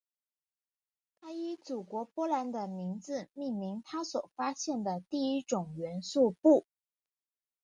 [1.19, 6.65] 她以祖国波兰的名字命名她所发现的第一种元素钋。